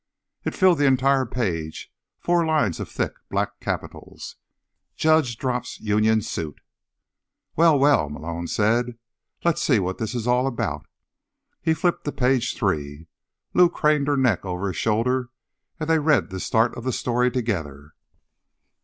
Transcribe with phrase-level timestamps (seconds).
[0.43, 4.35] It filled the entire page, four lines of thick black capitals:
[4.95, 6.55] JUDGE DROPS UNION SUIT!
[7.55, 8.97] "Well, well," Malone said.
[9.45, 10.87] "Let's see what this is all about."
[11.61, 13.09] He flipped to page three.
[13.53, 15.29] Lou craned her neck over his shoulder
[15.79, 17.93] and they read the start of the story together.